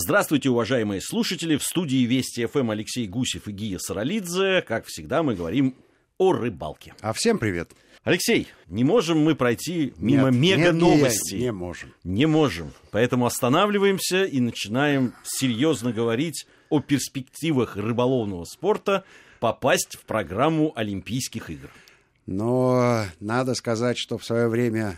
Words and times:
Здравствуйте, 0.00 0.48
уважаемые 0.48 1.00
слушатели. 1.00 1.56
В 1.56 1.62
студии 1.64 2.04
Вести 2.04 2.46
ФМ 2.46 2.70
Алексей 2.70 3.08
Гусев 3.08 3.48
и 3.48 3.50
Гия 3.50 3.78
Саралидзе. 3.80 4.62
Как 4.62 4.86
всегда, 4.86 5.24
мы 5.24 5.34
говорим 5.34 5.74
о 6.18 6.32
рыбалке. 6.32 6.94
А 7.00 7.12
всем 7.12 7.36
привет. 7.36 7.72
Алексей, 8.04 8.46
не 8.68 8.84
можем 8.84 9.18
мы 9.18 9.34
пройти 9.34 9.94
мимо 9.96 10.30
мега-новостей. 10.30 11.40
Не, 11.40 11.46
не 11.46 11.52
можем. 11.52 11.94
Не 12.04 12.26
можем. 12.26 12.72
Поэтому 12.92 13.26
останавливаемся 13.26 14.24
и 14.24 14.38
начинаем 14.38 15.14
серьезно 15.24 15.92
говорить 15.92 16.46
о 16.70 16.78
перспективах 16.78 17.74
рыболовного 17.76 18.44
спорта 18.44 19.02
попасть 19.40 19.96
в 19.96 20.04
программу 20.04 20.72
Олимпийских 20.76 21.50
игр. 21.50 21.70
Но 22.26 23.02
надо 23.18 23.56
сказать, 23.56 23.98
что 23.98 24.16
в 24.16 24.24
свое 24.24 24.46
время 24.46 24.96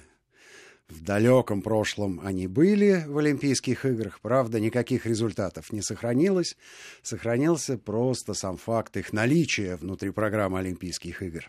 в 0.91 1.03
далеком 1.03 1.63
прошлом 1.63 2.21
они 2.23 2.47
были 2.47 3.05
в 3.07 3.19
Олимпийских 3.19 3.87
играх, 3.87 4.21
правда, 4.21 4.61
никаких 4.61 5.07
результатов 5.07 5.73
не 5.73 5.83
сохранилось. 5.83 6.57
Сохранился 7.03 7.79
просто 7.79 8.35
сам 8.35 8.57
факт 8.57 8.97
их 8.97 9.13
наличия 9.13 9.77
внутри 9.77 10.11
программы 10.11 10.59
Олимпийских 10.59 11.23
игр. 11.23 11.49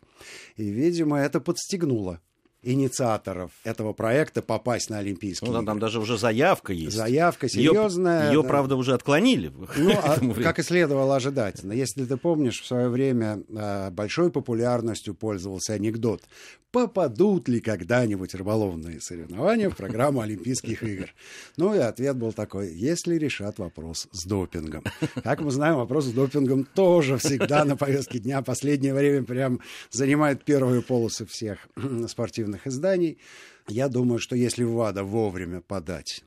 И, 0.56 0.70
видимо, 0.70 1.20
это 1.20 1.42
подстегнуло 1.42 2.22
инициаторов 2.64 3.52
этого 3.64 3.94
проекта 3.94 4.42
попасть 4.42 4.90
на 4.90 5.00
Олимпийские 5.00 5.50
ну, 5.50 5.58
игры. 5.58 5.66
Там 5.66 5.80
даже 5.80 6.00
уже 6.00 6.18
заявка 6.18 6.74
есть. 6.74 6.96
Заявка 6.96 7.50
серьезная. 7.50 8.28
Ее, 8.28 8.34
ее 8.36 8.42
да. 8.44 8.48
правда, 8.48 8.76
уже 8.76 8.94
отклонили. 8.94 9.52
Ну, 9.78 9.92
а, 10.04 10.20
как 10.44 10.60
и 10.60 10.64
следовало 10.64 11.16
ожидать. 11.16 11.64
Но 11.64 11.74
если 11.74 12.06
ты 12.06 12.18
помнишь, 12.18 12.62
в 12.62 12.66
свое 12.66 12.90
время 12.90 13.44
а, 13.56 13.90
большой 13.90 14.32
популярностью 14.32 15.16
пользовался 15.16 15.74
анекдот. 15.74 16.24
Попадут 16.72 17.50
ли 17.50 17.60
когда-нибудь 17.60 18.34
рыболовные 18.34 19.02
соревнования 19.02 19.70
в 19.70 19.76
программу 19.76 20.22
Олимпийских 20.22 20.84
игр? 20.84 21.10
Ну 21.58 21.76
и 21.76 21.80
ответ 21.80 22.16
был 22.16 22.32
такой, 22.32 22.74
если 22.74 23.18
решат 23.18 23.60
вопрос 23.60 24.08
с 24.14 24.24
допингом. 24.24 24.84
Как 25.22 25.42
мы 25.42 25.52
знаем, 25.52 25.76
вопрос 25.76 26.06
с 26.06 26.14
допингом 26.14 26.64
тоже 26.64 27.18
всегда 27.18 27.66
на 27.66 27.76
повестке 27.76 28.20
дня. 28.20 28.42
Последнее 28.42 28.94
время 28.94 29.24
прям 29.24 29.60
занимает 29.90 30.46
первые 30.46 30.82
полосы 30.82 31.26
всех 31.26 31.68
спортивных 32.08 32.51
спортивных 32.52 32.68
изданий. 32.68 33.18
Я 33.68 33.88
думаю, 33.88 34.20
что 34.20 34.36
если 34.36 34.64
ВАДА 34.64 35.04
вовремя 35.04 35.62
подать 35.62 36.24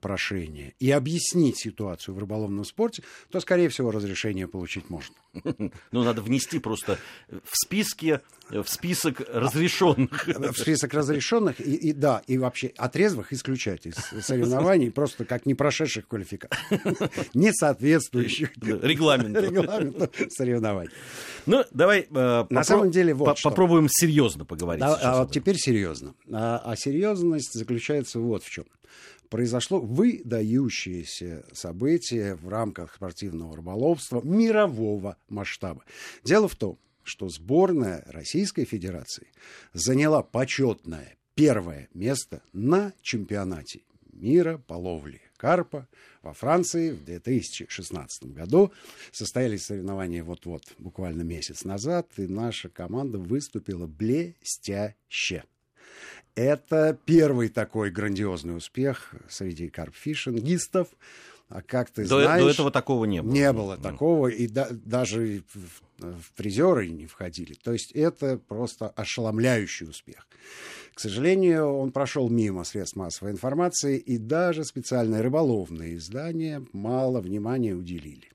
прошение 0.00 0.74
и 0.78 0.90
объяснить 0.90 1.58
ситуацию 1.58 2.14
в 2.14 2.18
рыболовном 2.18 2.64
спорте, 2.64 3.02
то, 3.30 3.40
скорее 3.40 3.68
всего, 3.68 3.90
разрешение 3.90 4.48
получить 4.48 4.90
можно. 4.90 5.14
Ну, 5.92 6.02
надо 6.04 6.22
внести 6.22 6.58
просто 6.58 6.98
в 7.28 7.56
списке, 7.56 8.20
в 8.50 8.66
список 8.66 9.22
разрешенных. 9.28 10.26
В 10.54 10.56
список 10.56 10.94
разрешенных, 10.94 11.60
и, 11.60 11.74
и 11.74 11.92
да, 11.92 12.22
и 12.26 12.38
вообще 12.38 12.72
отрезвых 12.76 13.32
исключать 13.32 13.86
из 13.86 13.94
соревнований, 14.24 14.90
просто 14.90 15.24
как 15.24 15.46
не 15.46 15.54
прошедших 15.54 16.06
квалификаций, 16.06 16.80
не 17.34 17.52
соответствующих 17.52 18.52
регламенту. 18.56 19.40
регламенту 19.40 20.10
соревнований. 20.30 20.90
Ну, 21.46 21.64
давай 21.70 22.06
э, 22.10 22.46
на 22.50 22.64
самом 22.64 22.90
деле 22.90 23.14
вот 23.14 23.40
попробуем 23.42 23.88
серьезно 23.90 24.44
поговорить. 24.44 24.80
Да, 24.80 24.94
а 24.94 25.18
вот 25.20 25.32
теперь 25.32 25.56
серьезно. 25.56 26.14
А, 26.30 26.62
а 26.64 26.76
серьезность 26.76 27.52
заключается 27.54 28.18
вот 28.20 28.42
в 28.42 28.50
чем 28.50 28.64
произошло 29.34 29.80
выдающееся 29.80 31.44
событие 31.52 32.36
в 32.36 32.48
рамках 32.48 32.94
спортивного 32.94 33.56
рыболовства 33.56 34.20
мирового 34.22 35.16
масштаба. 35.28 35.82
Дело 36.22 36.46
в 36.46 36.54
том, 36.54 36.78
что 37.02 37.28
сборная 37.28 38.04
Российской 38.06 38.64
Федерации 38.64 39.26
заняла 39.72 40.22
почетное 40.22 41.16
первое 41.34 41.88
место 41.94 42.44
на 42.52 42.92
чемпионате 43.02 43.80
мира 44.12 44.58
по 44.68 44.74
ловле 44.74 45.20
карпа 45.36 45.88
во 46.22 46.32
Франции 46.32 46.92
в 46.92 47.04
2016 47.04 48.26
году. 48.26 48.72
Состоялись 49.10 49.64
соревнования 49.64 50.22
вот-вот, 50.22 50.62
буквально 50.78 51.22
месяц 51.22 51.64
назад, 51.64 52.08
и 52.18 52.28
наша 52.28 52.68
команда 52.68 53.18
выступила 53.18 53.88
блестяще. 53.88 55.42
Это 56.34 56.98
первый 57.04 57.48
такой 57.48 57.90
грандиозный 57.90 58.56
успех 58.56 59.14
среди 59.28 59.68
карпфишингистов. 59.68 60.88
А 61.48 61.62
как 61.62 61.90
ты 61.90 62.02
до, 62.08 62.22
знаешь... 62.22 62.42
До 62.42 62.50
этого 62.50 62.70
такого 62.70 63.04
не 63.04 63.22
было. 63.22 63.32
Не 63.32 63.52
было 63.52 63.76
такого, 63.76 64.28
и 64.28 64.48
да, 64.48 64.68
даже 64.70 65.42
в, 65.52 65.82
в 65.98 66.32
призеры 66.34 66.88
не 66.88 67.06
входили. 67.06 67.54
То 67.54 67.72
есть 67.72 67.92
это 67.92 68.38
просто 68.38 68.88
ошеломляющий 68.88 69.86
успех. 69.88 70.26
К 70.94 71.00
сожалению, 71.00 71.66
он 71.76 71.92
прошел 71.92 72.28
мимо 72.28 72.64
средств 72.64 72.96
массовой 72.96 73.32
информации, 73.32 73.98
и 73.98 74.16
даже 74.16 74.64
специальные 74.64 75.20
рыболовные 75.20 75.96
издания 75.96 76.64
мало 76.72 77.20
внимания 77.20 77.74
уделили. 77.74 78.33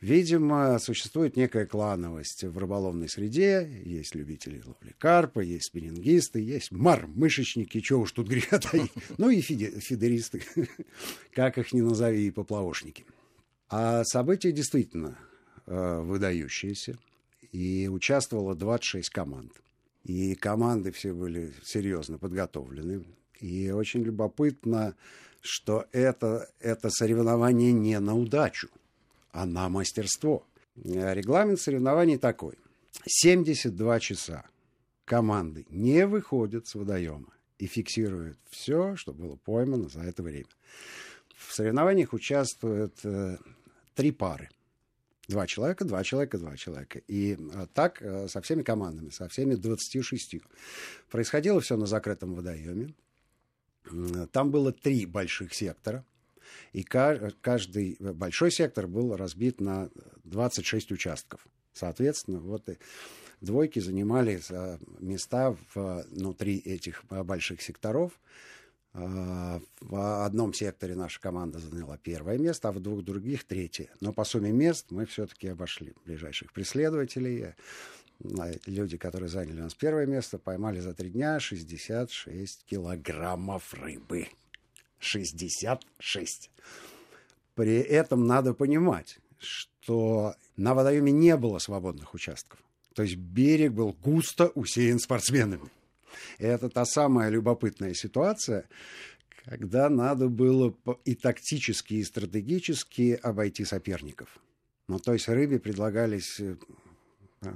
Видимо, 0.00 0.78
существует 0.78 1.36
некая 1.36 1.66
клановость 1.66 2.44
в 2.44 2.56
рыболовной 2.56 3.06
среде. 3.06 3.68
Есть 3.84 4.14
любители 4.14 4.62
ловли 4.64 4.94
карпа, 4.98 5.40
есть 5.40 5.66
спиннингисты, 5.66 6.40
есть 6.40 6.72
мармышечники, 6.72 7.80
чего 7.80 8.02
уж 8.02 8.12
тут 8.12 8.26
греха 8.26 8.58
Ну 9.18 9.28
и 9.28 9.42
фидеристы, 9.42 10.42
как 11.34 11.58
их 11.58 11.74
ни 11.74 11.82
назови, 11.82 12.28
и 12.28 12.30
поплавошники. 12.30 13.04
А 13.68 14.02
событие 14.04 14.54
действительно 14.54 15.18
э, 15.66 16.00
выдающееся. 16.00 16.96
И 17.52 17.86
участвовало 17.88 18.54
26 18.54 19.10
команд. 19.10 19.52
И 20.04 20.34
команды 20.34 20.92
все 20.92 21.12
были 21.12 21.52
серьезно 21.62 22.16
подготовлены. 22.16 23.04
И 23.38 23.70
очень 23.70 24.02
любопытно, 24.02 24.94
что 25.42 25.84
это, 25.92 26.48
это 26.58 26.88
соревнование 26.88 27.72
не 27.72 28.00
на 28.00 28.16
удачу 28.16 28.70
а 29.32 29.46
на 29.46 29.68
мастерство. 29.68 30.46
Регламент 30.76 31.60
соревнований 31.60 32.18
такой. 32.18 32.58
72 33.06 34.00
часа 34.00 34.44
команды 35.04 35.66
не 35.70 36.06
выходят 36.06 36.66
с 36.66 36.74
водоема 36.74 37.32
и 37.58 37.66
фиксируют 37.66 38.38
все, 38.48 38.96
что 38.96 39.12
было 39.12 39.36
поймано 39.36 39.88
за 39.88 40.00
это 40.00 40.22
время. 40.22 40.46
В 41.36 41.52
соревнованиях 41.52 42.12
участвуют 42.12 42.94
э, 43.04 43.38
три 43.94 44.12
пары. 44.12 44.48
Два 45.28 45.46
человека, 45.46 45.84
два 45.84 46.02
человека, 46.04 46.38
два 46.38 46.56
человека. 46.56 47.00
И 47.06 47.36
э, 47.38 47.66
так 47.72 48.02
э, 48.02 48.28
со 48.28 48.40
всеми 48.40 48.62
командами, 48.62 49.10
со 49.10 49.28
всеми 49.28 49.54
26. 49.54 50.36
Происходило 51.10 51.60
все 51.60 51.76
на 51.76 51.86
закрытом 51.86 52.34
водоеме. 52.34 52.94
Там 54.32 54.50
было 54.50 54.72
три 54.72 55.06
больших 55.06 55.54
сектора. 55.54 56.04
И 56.72 56.82
каждый 56.82 57.96
большой 58.00 58.50
сектор 58.50 58.86
был 58.86 59.16
разбит 59.16 59.60
на 59.60 59.90
26 60.24 60.92
участков. 60.92 61.46
Соответственно, 61.72 62.40
вот 62.40 62.68
и 62.68 62.78
двойки 63.40 63.78
занимали 63.78 64.40
э, 64.48 64.78
места 64.98 65.56
внутри 65.74 66.58
этих 66.58 67.04
э, 67.10 67.22
больших 67.22 67.62
секторов. 67.62 68.12
Э, 68.92 69.60
в 69.80 70.24
одном 70.24 70.52
секторе 70.52 70.94
наша 70.94 71.20
команда 71.20 71.58
заняла 71.58 71.96
первое 71.98 72.38
место, 72.38 72.68
а 72.68 72.72
в 72.72 72.80
двух 72.80 73.02
других 73.02 73.44
третье. 73.44 73.88
Но 74.00 74.12
по 74.12 74.24
сумме 74.24 74.52
мест 74.52 74.86
мы 74.90 75.06
все-таки 75.06 75.48
обошли 75.48 75.94
ближайших 76.04 76.52
преследователей. 76.52 77.54
Люди, 78.66 78.98
которые 78.98 79.30
заняли 79.30 79.60
у 79.60 79.64
нас 79.64 79.74
первое 79.74 80.04
место, 80.04 80.38
поймали 80.38 80.80
за 80.80 80.92
три 80.92 81.08
дня 81.08 81.40
66 81.40 82.66
килограммов 82.66 83.72
рыбы. 83.72 84.28
66. 85.00 86.50
При 87.54 87.76
этом 87.78 88.26
надо 88.26 88.54
понимать, 88.54 89.18
что 89.38 90.34
на 90.56 90.74
водоеме 90.74 91.10
не 91.10 91.36
было 91.36 91.58
свободных 91.58 92.14
участков. 92.14 92.60
То 92.94 93.02
есть 93.02 93.16
берег 93.16 93.72
был 93.72 93.92
густо 93.92 94.48
усеян 94.54 94.98
спортсменами. 94.98 95.70
И 96.38 96.44
это 96.44 96.68
та 96.68 96.84
самая 96.84 97.30
любопытная 97.30 97.94
ситуация, 97.94 98.68
когда 99.44 99.88
надо 99.88 100.28
было 100.28 100.74
и 101.04 101.14
тактически, 101.14 101.94
и 101.94 102.04
стратегически 102.04 103.18
обойти 103.22 103.64
соперников. 103.64 104.38
Ну, 104.88 104.98
то 104.98 105.12
есть 105.12 105.28
рыбе 105.28 105.60
предлагались 105.60 106.40
э, 106.40 106.56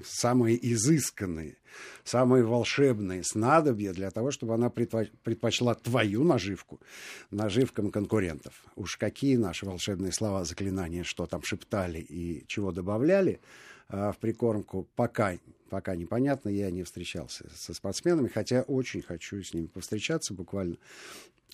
самые 0.05 0.59
изысканные, 0.73 1.57
самые 2.05 2.45
волшебные 2.45 3.23
снадобья 3.23 3.93
для 3.93 4.11
того, 4.11 4.31
чтобы 4.31 4.55
она 4.55 4.71
предпочла 4.71 5.75
твою 5.75 6.25
наживку 6.25 6.81
наживкам 7.31 7.91
конкурентов. 7.91 8.65
Уж 8.77 8.97
какие 8.97 9.37
наши 9.37 9.67
волшебные 9.67 10.13
слова, 10.13 10.45
заклинания, 10.45 11.05
что 11.05 11.27
там 11.27 11.43
шептали 11.43 11.99
и 11.99 12.47
чего 12.47 12.73
добавляли 12.73 13.41
а, 13.89 14.13
в 14.13 14.19
прикормку, 14.19 14.89
пока, 14.97 15.39
пока 15.69 15.97
непонятно. 15.97 16.49
Я 16.49 16.71
не 16.71 16.83
встречался 16.83 17.51
со 17.55 17.75
спортсменами, 17.75 18.29
хотя 18.29 18.63
очень 18.63 19.03
хочу 19.03 19.43
с 19.43 19.53
ними 19.53 19.67
повстречаться 19.67 20.35
буквально 20.35 20.77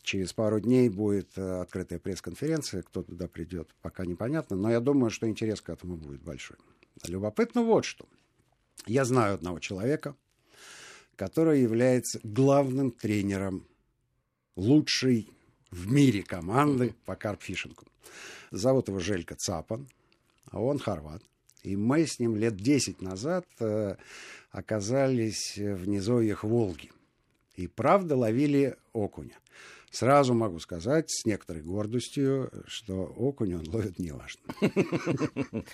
Через 0.03 0.33
пару 0.33 0.61
дней 0.61 0.89
будет 0.89 1.37
э, 1.37 1.61
открытая 1.61 1.99
пресс-конференция, 1.99 2.83
кто 2.83 3.03
туда 3.03 3.29
придет, 3.29 3.69
пока 3.83 4.07
непонятно, 4.07 4.57
но 4.57 4.71
я 4.71 4.81
думаю, 4.81 5.11
что 5.11 5.29
интерес 5.29 5.61
к 5.61 5.69
этому 5.69 5.97
будет 5.97 6.23
большой. 6.23 6.57
Любопытно 7.07 7.63
вот 7.63 7.85
что. 7.85 8.07
Я 8.87 9.05
знаю 9.05 9.35
одного 9.35 9.59
человека, 9.61 10.17
который 11.17 11.61
является 11.61 12.21
главным 12.23 12.91
тренером 12.91 13.67
лучшей 14.57 15.29
в 15.71 15.91
мире 15.91 16.23
команды 16.23 16.95
по 17.05 17.15
карпфишингу. 17.15 17.85
Зовут 18.51 18.89
его 18.89 18.99
Желька 18.99 19.37
Цапан, 19.37 19.89
а 20.47 20.61
он 20.61 20.79
хорват. 20.79 21.23
И 21.63 21.77
мы 21.77 22.07
с 22.07 22.19
ним 22.19 22.37
лет 22.37 22.57
10 22.57 23.03
назад 23.03 23.47
э, 23.61 23.97
оказались 24.51 25.57
в 25.57 25.87
низовьях 25.87 26.43
Волги. 26.43 26.91
И 27.57 27.67
правда 27.67 28.17
ловили 28.17 28.77
окуня. 28.93 29.39
Сразу 29.91 30.35
могу 30.35 30.61
сказать 30.61 31.11
с 31.11 31.27
некоторой 31.27 31.63
гордостью, 31.63 32.51
что 32.67 33.05
окунь 33.05 33.55
он 33.55 33.69
ловит 33.69 33.99
неважно. 33.99 34.43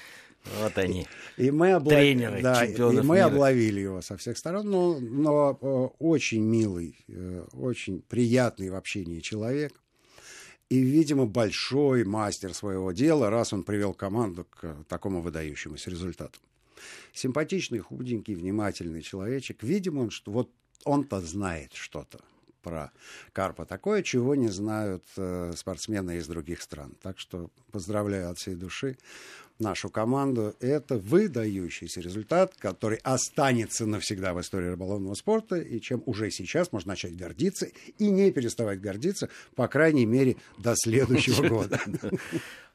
Вот 0.61 0.79
они. 0.79 1.09
И 1.37 1.51
мы, 1.51 1.73
облов... 1.73 1.93
Тренеры, 1.93 2.41
да, 2.41 2.65
и 2.65 2.79
мы 2.79 3.17
мира. 3.17 3.25
обловили 3.25 3.81
его 3.81 4.01
со 4.01 4.17
всех 4.17 4.39
сторон, 4.39 4.71
но, 4.71 5.01
но 5.01 5.59
э, 5.61 5.67
очень 5.99 6.41
милый, 6.41 6.97
э, 7.09 7.45
очень 7.53 8.01
приятный 8.03 8.71
в 8.71 8.77
общении 8.77 9.19
человек. 9.19 9.73
И, 10.69 10.79
видимо, 10.79 11.27
большой 11.27 12.05
мастер 12.05 12.55
своего 12.55 12.93
дела, 12.93 13.29
раз 13.29 13.53
он 13.53 13.65
привел 13.65 13.93
команду 13.93 14.47
к 14.49 14.85
такому 14.89 15.21
выдающемуся 15.21 15.91
результату. 15.91 16.39
Симпатичный, 17.13 17.81
худенький, 17.81 18.37
внимательный 18.37 19.03
человечек. 19.03 19.65
Видимо, 19.65 20.03
он, 20.03 20.11
что 20.11 20.31
вот 20.31 20.51
он-то 20.85 21.21
знает 21.23 21.73
что-то 21.75 22.21
про 22.67 22.91
карпа 23.33 23.65
такое, 23.65 24.03
чего 24.03 24.35
не 24.35 24.49
знают 24.49 25.05
э, 25.17 25.53
спортсмены 25.55 26.17
из 26.17 26.27
других 26.27 26.61
стран. 26.61 26.97
Так 27.01 27.21
что 27.21 27.49
поздравляю 27.71 28.29
от 28.29 28.39
всей 28.39 28.57
души 28.57 28.99
нашу 29.59 29.89
команду. 29.89 30.55
Это 30.61 30.99
выдающийся 30.99 32.01
результат, 32.01 32.55
который 32.59 32.99
останется 32.99 33.87
навсегда 33.87 34.35
в 34.35 34.41
истории 34.41 34.69
рыболовного 34.69 35.15
спорта, 35.15 35.57
и 35.57 35.81
чем 35.81 36.03
уже 36.07 36.31
сейчас 36.31 36.73
можно 36.73 36.93
начать 36.93 37.17
гордиться 37.17 37.69
и 37.99 38.11
не 38.11 38.31
переставать 38.31 38.81
гордиться, 38.81 39.29
по 39.55 39.69
крайней 39.69 40.07
мере, 40.07 40.37
до 40.59 40.75
следующего 40.77 41.49
года. 41.49 41.81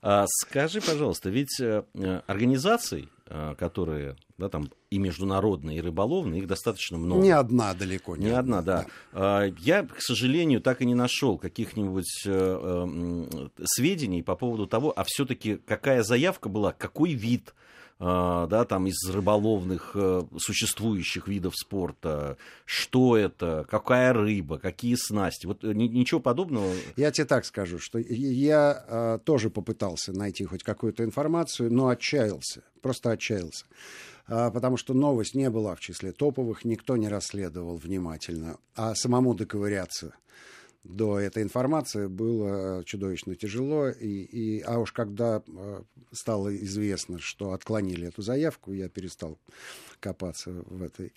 А 0.01 0.25
скажи, 0.27 0.81
пожалуйста, 0.81 1.29
ведь 1.29 1.59
э, 1.59 1.83
организаций, 2.25 3.07
э, 3.27 3.53
которые 3.55 4.15
да, 4.39 4.49
там 4.49 4.71
и 4.89 4.97
международные, 4.97 5.77
и 5.77 5.81
рыболовные, 5.81 6.41
их 6.41 6.47
достаточно 6.47 6.97
много. 6.97 7.21
Не 7.21 7.29
одна 7.29 7.75
далеко. 7.75 8.15
Не, 8.15 8.25
не 8.25 8.31
одна, 8.31 8.63
да. 8.63 8.87
да. 9.13 9.45
Я, 9.59 9.83
к 9.83 10.01
сожалению, 10.01 10.59
так 10.59 10.81
и 10.81 10.85
не 10.85 10.95
нашел 10.95 11.37
каких-нибудь 11.37 12.23
э, 12.25 13.49
сведений 13.63 14.23
по 14.23 14.35
поводу 14.35 14.65
того, 14.65 14.91
а 14.95 15.03
все-таки 15.05 15.57
какая 15.57 16.01
заявка 16.01 16.49
была, 16.49 16.70
какой 16.77 17.13
вид 17.13 17.53
да, 17.99 18.65
там 18.65 18.87
из 18.87 18.97
рыболовных 19.11 19.95
существующих 20.39 21.27
видов 21.27 21.55
спорта, 21.55 22.35
что 22.65 23.15
это, 23.15 23.63
какая 23.69 24.11
рыба, 24.11 24.57
какие 24.57 24.95
снасти, 24.95 25.45
вот 25.45 25.61
ничего 25.61 26.19
подобного. 26.19 26.73
Я 26.95 27.11
тебе 27.11 27.25
так 27.25 27.45
скажу, 27.45 27.77
что 27.77 27.99
я 27.99 29.19
тоже 29.23 29.51
попытался 29.51 30.13
найти 30.13 30.45
хоть 30.45 30.63
какую-то 30.63 31.03
информацию, 31.03 31.71
но 31.71 31.89
отчаялся, 31.89 32.63
просто 32.81 33.11
отчаялся. 33.11 33.65
Потому 34.25 34.77
что 34.77 34.95
новость 34.95 35.35
не 35.35 35.49
была 35.51 35.75
в 35.75 35.79
числе 35.79 36.11
топовых, 36.11 36.65
никто 36.65 36.97
не 36.97 37.07
расследовал 37.07 37.77
внимательно, 37.77 38.57
а 38.75 38.95
самому 38.95 39.35
доковыряться 39.35 40.15
до 40.83 41.19
этой 41.19 41.43
информации 41.43 42.07
было 42.07 42.83
чудовищно 42.85 43.35
тяжело. 43.35 43.89
И, 43.89 44.07
и, 44.07 44.61
а 44.61 44.79
уж 44.79 44.91
когда 44.91 45.43
стало 46.11 46.55
известно, 46.57 47.19
что 47.19 47.53
отклонили 47.53 48.07
эту 48.07 48.21
заявку, 48.21 48.73
я 48.73 48.89
перестал 48.89 49.37
копаться 49.99 50.51
в 50.51 50.81
этой, 50.81 51.13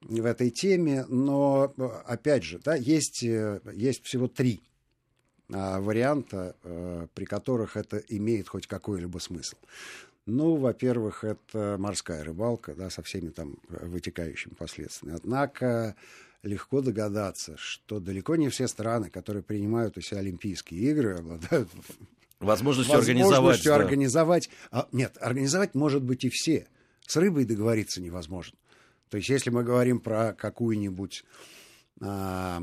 в 0.00 0.24
этой 0.24 0.50
теме. 0.50 1.04
Но, 1.08 1.74
опять 2.06 2.44
же, 2.44 2.58
да, 2.58 2.74
есть, 2.74 3.22
есть 3.22 4.04
всего 4.04 4.28
три 4.28 4.62
варианта, 5.48 6.56
при 7.14 7.26
которых 7.26 7.76
это 7.76 7.98
имеет 8.08 8.48
хоть 8.48 8.66
какой-либо 8.66 9.18
смысл. 9.18 9.56
Ну, 10.26 10.56
во-первых, 10.56 11.22
это 11.22 11.76
морская 11.78 12.24
рыбалка, 12.24 12.74
да, 12.74 12.88
со 12.88 13.02
всеми 13.02 13.28
там 13.28 13.58
вытекающими 13.68 14.54
последствиями. 14.54 15.16
Однако 15.16 15.96
легко 16.42 16.80
догадаться, 16.80 17.56
что 17.58 18.00
далеко 18.00 18.36
не 18.36 18.48
все 18.48 18.66
страны, 18.68 19.10
которые 19.10 19.42
принимают 19.42 19.98
у 19.98 20.00
себя 20.00 20.20
Олимпийские 20.20 20.80
игры, 20.90 21.18
обладают 21.18 21.68
возможностью, 22.40 22.94
возможностью 22.94 23.74
организовать. 23.74 23.84
организовать 23.84 24.50
да. 24.70 24.80
а, 24.80 24.88
нет, 24.92 25.16
организовать 25.20 25.74
может 25.74 26.02
быть 26.02 26.24
и 26.24 26.30
все. 26.30 26.68
С 27.06 27.16
рыбой 27.16 27.44
договориться 27.44 28.00
невозможно. 28.00 28.56
То 29.10 29.18
есть, 29.18 29.28
если 29.28 29.50
мы 29.50 29.62
говорим 29.62 30.00
про 30.00 30.32
какую-нибудь 30.32 31.24
а, 32.00 32.62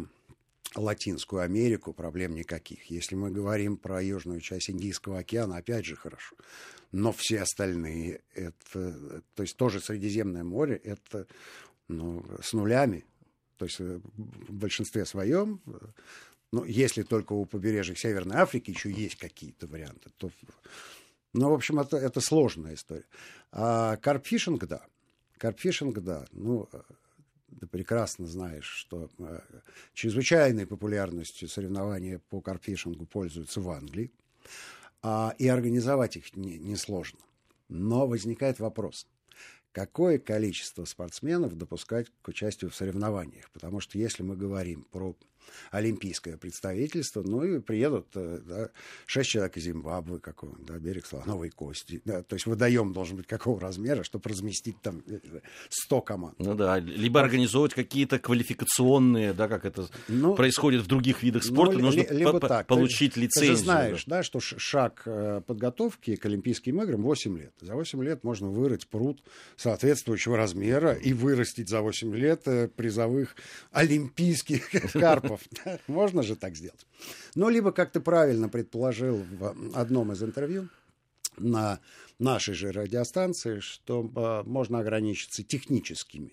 Латинскую 0.76 1.42
Америку, 1.42 1.94
проблем 1.94 2.36
никаких. 2.36 2.86
Если 2.86 3.16
мы 3.16 3.32
говорим 3.32 3.78
про 3.78 4.02
южную 4.02 4.40
часть 4.40 4.70
Индийского 4.70 5.20
океана, 5.20 5.58
опять 5.58 5.86
же 5.86 5.96
хорошо 5.96 6.36
но 6.92 7.12
все 7.12 7.42
остальные, 7.42 8.22
это, 8.34 9.22
то 9.34 9.44
есть 9.44 9.56
тоже 9.56 9.80
Средиземное 9.80 10.44
море, 10.44 10.76
это 10.76 11.28
ну, 11.88 12.26
с 12.42 12.54
нулями. 12.54 13.06
То 13.58 13.66
есть 13.66 13.80
э, 13.80 14.00
в 14.18 14.54
большинстве 14.54 15.06
своем, 15.06 15.62
ну, 16.52 16.66
если 16.66 17.04
только 17.04 17.34
у 17.34 17.46
побережья 17.46 17.96
Северной 17.96 18.38
Африки 18.38 18.72
еще 18.72 18.92
есть 18.92 19.16
какие-то 19.16 19.68
варианты, 19.68 20.10
то... 20.18 20.32
Ну, 21.34 21.50
в 21.50 21.54
общем, 21.54 21.80
это, 21.80 21.96
это 21.96 22.20
сложная 22.20 22.74
история. 22.74 23.06
А 23.54 23.96
карпфишинг, 23.96 24.66
да. 24.66 24.86
Карпфишинг, 25.38 26.00
да. 26.00 26.26
Ну, 26.34 26.68
ты 27.62 27.68
прекрасно 27.68 28.26
знаешь, 28.26 28.66
что 28.66 29.12
э, 29.20 29.40
чрезвычайной 29.94 30.66
популярностью 30.66 31.48
соревнования 31.48 32.20
по 32.32 32.42
карпфишингу 32.42 33.06
пользуются 33.06 33.62
в 33.62 33.70
Англии 33.70 34.12
а, 35.04 35.36
и 35.38 35.48
организовать 35.48 36.18
их 36.18 36.36
несложно. 36.36 37.20
Не 37.70 37.78
Но 37.78 38.08
возникает 38.08 38.58
вопрос, 38.58 39.06
какое 39.74 40.18
количество 40.18 40.86
спортсменов 40.86 41.56
допускать 41.56 42.08
к 42.24 42.30
участию 42.30 42.72
в 42.72 42.76
соревнованиях? 42.76 43.52
Потому 43.52 43.80
что 43.80 44.00
если 44.00 44.24
мы 44.24 44.36
говорим 44.36 44.84
про 44.86 45.16
олимпийское 45.72 46.38
представительство, 46.38 47.24
ну 47.24 47.44
и 47.44 47.60
приедут 47.60 48.08
э, 48.16 48.40
да, 48.46 48.70
шесть 49.06 49.30
человек 49.30 49.58
из 49.58 49.64
Зимбабве, 49.64 50.20
какого 50.20 50.58
да, 50.60 50.78
берег 50.78 51.06
Слоновой 51.06 51.50
Кости. 51.50 52.02
Да, 52.06 52.24
то 52.24 52.36
есть 52.36 52.46
водоем 52.46 52.94
должен 52.94 53.18
быть 53.18 53.28
какого 53.28 53.60
размера, 53.60 54.04
чтобы 54.04 54.30
разместить 54.30 54.82
там 54.82 55.04
100 55.70 56.02
команд. 56.02 56.36
Ну 56.40 56.56
да, 56.56 56.80
либо 56.80 57.22
организовывать 57.22 57.74
какие-то 57.74 58.20
квалификационные, 58.20 59.34
да, 59.34 59.48
как 59.48 59.66
это 59.66 59.88
ну, 60.08 60.36
происходит 60.36 60.82
в 60.82 60.88
других 60.88 61.24
видах 61.24 61.44
спорта, 61.44 61.78
ну, 61.78 61.86
нужно 61.86 62.06
либо 62.10 62.40
по 62.40 62.48
так. 62.48 62.68
получить 62.68 63.14
ты, 63.14 63.22
лицензию. 63.22 63.54
Ты 63.54 63.58
же 63.58 63.64
знаешь, 63.64 64.06
да. 64.06 64.18
да, 64.18 64.24
что 64.24 64.40
шаг 64.40 65.04
э, 65.06 65.42
подготовки 65.46 66.16
к 66.16 66.26
Олимпийским 66.26 66.82
играм 66.82 67.02
8 67.02 67.38
лет. 67.38 67.54
За 67.62 67.76
8 67.76 68.04
лет 68.04 68.24
можно 68.24 68.50
вырыть 68.50 68.88
пруд 68.88 69.22
соответствующего 69.56 70.38
размера 70.38 70.94
и 70.94 71.14
вырастить 71.14 71.70
за 71.70 71.82
8 71.82 72.14
лет 72.16 72.42
э, 72.48 72.68
призовых 72.68 73.36
олимпийских 73.72 74.70
карпов 74.94 75.31
Андропов. 75.32 75.82
Можно 75.88 76.24
же 76.24 76.36
так 76.36 76.56
сделать. 76.56 76.86
Ну, 77.36 77.50
либо, 77.50 77.72
как 77.72 77.92
ты 77.92 78.00
правильно 78.00 78.50
предположил 78.50 79.18
в 79.18 79.56
одном 79.74 80.12
из 80.12 80.24
интервью 80.24 80.70
на 81.38 81.80
нашей 82.20 82.54
же 82.54 82.72
радиостанции, 82.72 83.60
что 83.60 84.12
э, 84.16 84.48
можно 84.48 84.80
ограничиться 84.80 85.44
техническими 85.44 86.32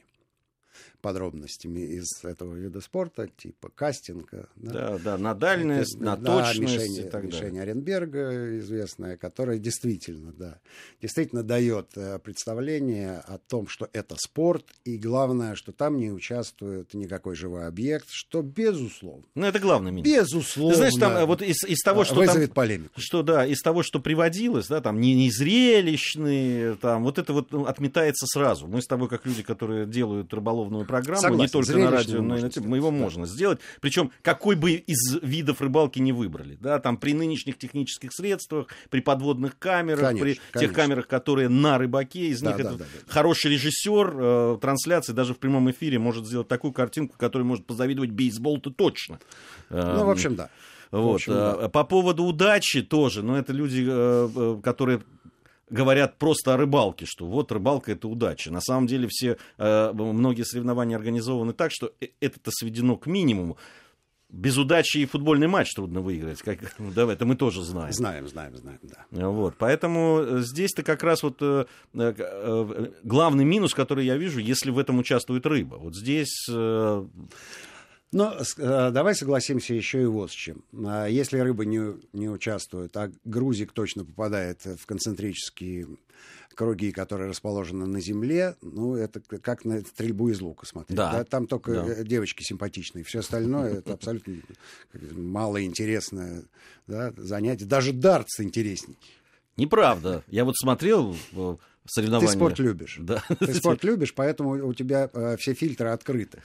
подробностями 1.00 1.80
из 1.80 2.24
этого 2.24 2.54
вида 2.54 2.80
спорта, 2.80 3.28
типа 3.28 3.70
кастинга. 3.74 4.48
Да, 4.56 4.72
да, 4.72 4.98
да 4.98 5.18
на 5.18 5.34
дальность, 5.34 5.98
на 6.00 6.16
да, 6.16 6.44
точность 6.44 6.76
мишень, 6.78 7.06
и 7.06 7.08
так 7.08 7.24
мишень 7.24 7.40
далее. 7.40 7.62
Оренберга 7.62 8.58
известная, 8.58 9.16
которая 9.16 9.58
действительно, 9.58 10.32
да, 10.32 10.60
действительно 11.00 11.42
дает 11.42 11.96
э, 11.96 12.18
представление 12.18 13.18
о 13.18 13.38
том, 13.38 13.68
что 13.68 13.88
это 13.92 14.16
спорт, 14.18 14.64
и 14.84 14.98
главное, 14.98 15.54
что 15.54 15.72
там 15.72 15.98
не 15.98 16.10
участвует 16.10 16.94
никакой 16.94 17.34
живой 17.36 17.66
объект, 17.66 18.06
что 18.10 18.42
безусловно. 18.42 19.24
Ну, 19.34 19.46
это 19.46 19.58
главный 19.58 19.92
минус. 19.92 20.10
Безусловно. 20.10 20.72
Ты 20.72 20.76
знаешь, 20.76 20.94
там 20.94 21.12
э, 21.12 21.24
вот 21.24 21.42
из, 21.42 21.62
из 21.64 21.80
того, 21.80 22.04
что 22.04 22.16
вызовет 22.16 22.50
там, 22.50 22.54
полемику. 22.54 23.00
Что, 23.00 23.22
да, 23.22 23.46
из 23.46 23.60
того, 23.60 23.82
что 23.82 24.00
приводилось, 24.00 24.66
да, 24.66 24.80
там, 24.80 25.00
не, 25.00 25.14
не 25.14 25.30
зрелищные, 25.30 26.74
там, 26.76 27.04
вот 27.04 27.18
это 27.18 27.32
вот 27.32 27.52
ну, 27.52 27.64
отметается 27.64 28.26
сразу. 28.26 28.66
Мы 28.66 28.82
с 28.82 28.86
тобой, 28.86 29.08
как 29.08 29.26
люди, 29.26 29.42
которые 29.42 29.86
делают 29.86 30.32
рыболовную 30.32 30.86
программу, 30.88 31.20
Согласен, 31.20 31.42
не 31.42 31.48
только 31.48 31.78
на 31.78 31.90
радио, 31.90 32.22
но 32.22 32.36
и 32.36 32.42
на 32.42 32.50
мы 32.62 32.78
его 32.78 32.90
да. 32.90 32.96
можно 32.96 33.26
сделать. 33.26 33.60
Причем 33.80 34.10
какой 34.22 34.56
бы 34.56 34.72
из 34.72 35.18
видов 35.22 35.60
рыбалки 35.60 36.00
не 36.00 36.12
выбрали, 36.12 36.58
да, 36.60 36.80
там 36.80 36.96
при 36.96 37.12
нынешних 37.12 37.58
технических 37.58 38.12
средствах, 38.12 38.66
при 38.90 39.00
подводных 39.00 39.58
камерах, 39.58 40.00
конечно, 40.00 40.24
при 40.24 40.34
конечно. 40.34 40.60
тех 40.60 40.72
камерах, 40.72 41.06
которые 41.06 41.48
на 41.48 41.78
рыбаке, 41.78 42.28
из 42.28 42.40
да, 42.40 42.48
них 42.48 42.56
да, 42.56 42.62
это 42.64 42.78
да, 42.78 42.84
да, 42.84 43.12
хороший 43.12 43.52
режиссер 43.52 44.14
э, 44.18 44.58
трансляции 44.60 45.12
даже 45.12 45.34
в 45.34 45.38
прямом 45.38 45.70
эфире 45.70 45.98
может 45.98 46.26
сделать 46.26 46.48
такую 46.48 46.72
картинку, 46.72 47.16
которой 47.16 47.42
может 47.42 47.66
позавидовать 47.66 48.10
бейсбол-то 48.10 48.70
точно. 48.70 49.20
Ну, 49.70 50.04
в 50.04 50.10
общем, 50.10 50.34
да. 50.34 50.50
Вот. 50.90 51.16
общем, 51.16 51.32
да. 51.34 51.56
Э, 51.60 51.68
по 51.68 51.84
поводу 51.84 52.24
удачи 52.24 52.82
тоже, 52.82 53.22
но 53.22 53.38
это 53.38 53.52
люди, 53.52 53.84
э, 53.86 54.28
э, 54.34 54.60
которые 54.62 55.02
говорят 55.70 56.18
просто 56.18 56.54
о 56.54 56.56
рыбалке, 56.56 57.06
что 57.06 57.26
вот 57.26 57.52
рыбалка 57.52 57.92
это 57.92 58.08
удача. 58.08 58.50
На 58.50 58.60
самом 58.60 58.86
деле 58.86 59.08
все, 59.10 59.36
э, 59.58 59.92
многие 59.92 60.42
соревнования 60.42 60.96
организованы 60.96 61.52
так, 61.52 61.72
что 61.72 61.92
э, 62.00 62.08
это-то 62.20 62.50
сведено 62.52 62.96
к 62.96 63.06
минимуму. 63.06 63.56
без 64.30 64.58
удачи 64.58 64.98
и 64.98 65.06
футбольный 65.06 65.46
матч 65.46 65.72
трудно 65.74 66.00
выиграть. 66.00 66.42
Как, 66.42 66.58
давай, 66.78 67.14
это 67.14 67.24
мы 67.26 67.36
тоже 67.36 67.62
знаем. 67.62 67.92
Знаем, 67.92 68.28
знаем, 68.28 68.56
знаем, 68.56 68.80
да. 68.82 69.28
Вот, 69.28 69.54
поэтому 69.58 70.20
э, 70.20 70.40
здесь-то 70.42 70.82
как 70.82 71.02
раз 71.02 71.22
вот 71.22 71.38
э, 71.40 71.64
э, 71.94 72.86
главный 73.02 73.44
минус, 73.44 73.74
который 73.74 74.04
я 74.04 74.16
вижу, 74.16 74.40
если 74.40 74.70
в 74.70 74.78
этом 74.78 74.98
участвует 74.98 75.46
рыба. 75.46 75.76
Вот 75.76 75.94
здесь... 75.96 76.48
Э... 78.12 78.16
Но 78.16 78.36
э, 78.36 78.90
давай 78.90 79.14
согласимся 79.14 79.74
еще 79.74 80.02
и 80.02 80.06
вот 80.06 80.30
с 80.30 80.34
чем. 80.34 80.64
А 80.84 81.06
если 81.06 81.38
рыба 81.38 81.64
не, 81.64 81.94
не 82.12 82.28
участвует, 82.28 82.96
а 82.96 83.10
грузик 83.24 83.72
точно 83.72 84.04
попадает 84.04 84.64
в 84.64 84.86
концентрические 84.86 85.88
круги, 86.54 86.90
которые 86.90 87.30
расположены 87.30 87.86
на 87.86 88.00
земле, 88.00 88.56
ну, 88.62 88.96
это 88.96 89.20
как 89.20 89.64
на 89.64 89.80
стрельбу 89.80 90.28
из 90.30 90.40
лука 90.40 90.66
смотреть. 90.66 90.96
Да. 90.96 91.12
Да, 91.12 91.24
там 91.24 91.46
только 91.46 91.84
да. 91.84 92.02
девочки 92.02 92.42
симпатичные. 92.42 93.04
Все 93.04 93.20
остальное 93.20 93.74
это 93.74 93.92
абсолютно 93.94 94.34
малоинтересное 94.92 96.42
да, 96.88 97.12
занятие. 97.16 97.64
Даже 97.64 97.92
дартс 97.92 98.40
интересней. 98.40 98.98
Неправда. 99.56 100.24
Я 100.28 100.44
вот 100.44 100.56
смотрел 100.56 101.14
э, 101.32 101.56
соревнования. 101.84 102.28
Ты 102.28 102.34
спорт 102.34 102.58
любишь. 102.58 102.96
Да. 103.00 103.22
Ты 103.38 103.54
спорт 103.54 103.84
любишь, 103.84 104.14
поэтому 104.14 104.66
у 104.66 104.74
тебя 104.74 105.10
э, 105.12 105.36
все 105.36 105.54
фильтры 105.54 105.90
открыты 105.90 106.42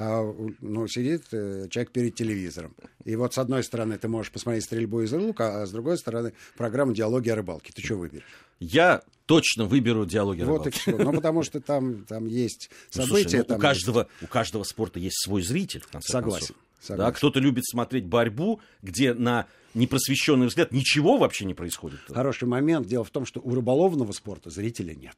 а, 0.00 0.32
ну, 0.60 0.86
сидит 0.86 1.24
э, 1.32 1.66
человек 1.70 1.90
перед 1.90 2.14
телевизором. 2.14 2.72
И 3.04 3.16
вот 3.16 3.34
с 3.34 3.38
одной 3.38 3.64
стороны 3.64 3.98
ты 3.98 4.06
можешь 4.06 4.30
посмотреть 4.30 4.62
стрельбу 4.62 5.02
из 5.02 5.12
лука, 5.12 5.62
а 5.62 5.66
с 5.66 5.72
другой 5.72 5.98
стороны 5.98 6.34
программа 6.56 6.94
«Диалоги 6.94 7.30
о 7.30 7.34
рыбалке». 7.34 7.72
Ты 7.74 7.82
что 7.82 7.96
выберешь? 7.96 8.22
Я 8.60 9.02
точно 9.26 9.64
выберу 9.64 10.06
диалоги 10.06 10.42
Вот 10.42 10.68
и 10.68 10.70
все. 10.70 10.96
Ну, 10.96 11.12
потому 11.12 11.42
что 11.42 11.60
там, 11.60 12.04
там 12.04 12.26
есть 12.26 12.70
события. 12.90 13.12
Ну, 13.12 13.22
слушай, 13.22 13.44
ну, 13.48 13.56
у, 13.56 13.58
каждого, 13.58 13.98
есть... 13.98 14.22
у 14.22 14.26
каждого 14.28 14.62
спорта 14.62 15.00
есть 15.00 15.20
свой 15.20 15.42
зритель, 15.42 15.80
в 15.80 15.88
конце 15.88 16.12
Согласен. 16.12 16.46
концов. 16.46 16.56
Согласен. 16.80 17.12
Да, 17.12 17.16
кто-то 17.16 17.40
любит 17.40 17.66
смотреть 17.66 18.06
борьбу, 18.06 18.60
где 18.82 19.14
на 19.14 19.46
непросвещенный 19.74 20.46
взгляд 20.46 20.70
ничего 20.70 21.18
вообще 21.18 21.44
не 21.44 21.54
происходит. 21.54 21.98
Хороший 22.06 22.46
момент. 22.46 22.86
Дело 22.86 23.02
в 23.02 23.10
том, 23.10 23.26
что 23.26 23.40
у 23.40 23.52
рыболовного 23.52 24.12
спорта 24.12 24.50
зрителя 24.50 24.94
нет. 24.94 25.16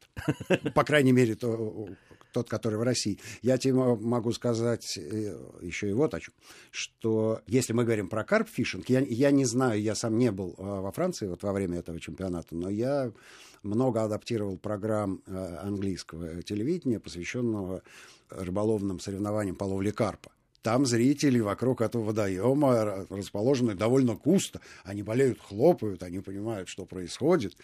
По 0.74 0.84
крайней 0.84 1.12
мере, 1.12 1.34
то, 1.34 1.90
тот, 2.32 2.48
который 2.48 2.78
в 2.78 2.82
России. 2.82 3.18
Я 3.42 3.58
тебе 3.58 3.74
могу 3.74 4.32
сказать 4.32 4.98
э, 4.98 5.36
еще 5.60 5.90
и 5.90 5.92
вот 5.92 6.14
о 6.14 6.20
чем, 6.20 6.34
что 6.70 7.40
если 7.46 7.72
мы 7.72 7.84
говорим 7.84 8.08
про 8.08 8.24
карпфишинг, 8.24 8.88
я, 8.88 9.00
я 9.00 9.30
не 9.30 9.44
знаю, 9.44 9.80
я 9.80 9.94
сам 9.94 10.18
не 10.18 10.30
был 10.30 10.54
а, 10.58 10.80
во 10.80 10.92
Франции 10.92 11.26
вот 11.26 11.42
во 11.42 11.52
время 11.52 11.78
этого 11.78 12.00
чемпионата, 12.00 12.54
но 12.54 12.68
я 12.68 13.12
много 13.62 14.02
адаптировал 14.02 14.56
программ 14.56 15.22
э, 15.26 15.56
английского 15.62 16.42
телевидения, 16.42 16.98
посвященного 17.00 17.82
рыболовным 18.30 19.00
соревнованиям 19.00 19.56
по 19.56 19.64
ловле 19.64 19.92
карпа. 19.92 20.30
Там 20.62 20.84
зрители 20.84 21.40
вокруг 21.40 21.80
этого 21.80 22.04
водоема 22.04 23.06
расположены 23.08 23.74
довольно 23.74 24.14
густо. 24.14 24.60
Они 24.84 25.02
болеют, 25.02 25.40
хлопают, 25.40 26.02
они 26.02 26.20
понимают, 26.20 26.68
что 26.68 26.84
происходит. 26.84 27.56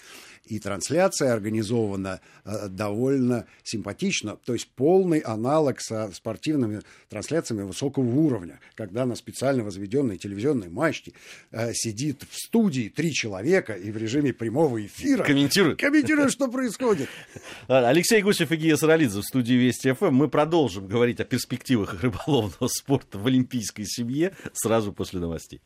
И 0.47 0.59
трансляция 0.59 1.35
организована 1.35 2.21
э, 2.45 2.69
довольно 2.69 3.47
симпатично. 3.65 4.37
То 4.37 4.55
есть 4.55 4.69
полный 4.75 5.19
аналог 5.19 5.81
со 5.81 6.11
спортивными 6.13 6.81
трансляциями 7.11 7.65
высокого 7.65 8.05
уровня, 8.05 8.61
когда 8.75 9.05
на 9.05 9.15
специально 9.15 9.63
возведенной 9.63 10.17
телевизионной 10.17 10.71
мачте 10.71 11.13
э, 11.51 11.75
сидит 11.75 12.25
в 12.31 12.35
студии 12.35 12.89
три 12.89 13.13
человека 13.13 13.75
и 13.75 13.91
в 13.91 13.99
режиме 13.99 14.33
прямого 14.33 14.85
эфира 14.85 15.23
комментирует, 15.23 15.79
комментирует 15.79 16.33
что 16.33 16.49
происходит. 16.49 17.11
Алексей 17.69 18.23
Гусев 18.23 18.51
и 18.53 18.57
Гия 18.57 18.77
Саралидзе 18.77 19.21
в 19.21 19.25
студии 19.25 19.55
Вести 19.55 19.93
ФМ. 19.93 20.15
Мы 20.15 20.29
продолжим 20.29 20.87
говорить 20.87 21.21
о 21.21 21.25
перспективах 21.25 22.03
рыболовного 22.03 22.69
спорта 22.69 22.86
спорта 22.87 23.19
в 23.19 23.27
олимпийской 23.27 23.85
семье 23.85 24.33
сразу 24.53 24.93
после 24.93 25.19
новостей. 25.19 25.61